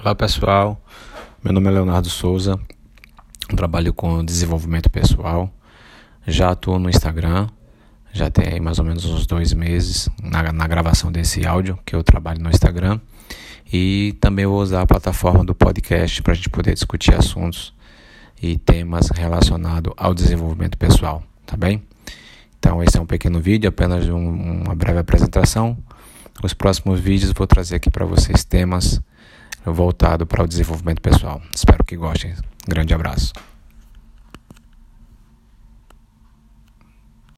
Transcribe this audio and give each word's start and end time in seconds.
Olá 0.00 0.14
pessoal, 0.14 0.80
meu 1.42 1.52
nome 1.52 1.66
é 1.66 1.70
Leonardo 1.72 2.08
Souza, 2.08 2.56
trabalho 3.56 3.92
com 3.92 4.24
desenvolvimento 4.24 4.88
pessoal, 4.88 5.52
já 6.24 6.50
atuo 6.50 6.78
no 6.78 6.88
Instagram, 6.88 7.48
já 8.12 8.30
tem 8.30 8.60
mais 8.60 8.78
ou 8.78 8.84
menos 8.84 9.04
uns 9.04 9.26
dois 9.26 9.52
meses 9.52 10.08
na, 10.22 10.52
na 10.52 10.68
gravação 10.68 11.10
desse 11.10 11.44
áudio 11.44 11.76
que 11.84 11.96
eu 11.96 12.04
trabalho 12.04 12.40
no 12.40 12.48
Instagram. 12.48 13.00
E 13.72 14.16
também 14.20 14.46
vou 14.46 14.62
usar 14.62 14.82
a 14.82 14.86
plataforma 14.86 15.44
do 15.44 15.52
podcast 15.52 16.22
para 16.22 16.32
a 16.32 16.36
gente 16.36 16.48
poder 16.48 16.74
discutir 16.74 17.12
assuntos 17.12 17.74
e 18.40 18.56
temas 18.56 19.08
relacionados 19.08 19.92
ao 19.96 20.14
desenvolvimento 20.14 20.78
pessoal, 20.78 21.24
tá 21.44 21.56
bem? 21.56 21.82
Então 22.56 22.80
esse 22.84 22.96
é 22.96 23.00
um 23.00 23.06
pequeno 23.06 23.40
vídeo, 23.40 23.68
apenas 23.68 24.08
um, 24.08 24.62
uma 24.62 24.76
breve 24.76 25.00
apresentação. 25.00 25.76
Os 26.40 26.54
próximos 26.54 27.00
vídeos 27.00 27.32
vou 27.32 27.48
trazer 27.48 27.74
aqui 27.74 27.90
para 27.90 28.06
vocês 28.06 28.44
temas 28.44 29.02
voltado 29.72 30.26
para 30.26 30.42
o 30.42 30.48
desenvolvimento 30.48 31.00
pessoal. 31.00 31.40
Espero 31.54 31.84
que 31.84 31.96
gostem. 31.96 32.34
Grande 32.66 32.94
abraço. 32.94 33.32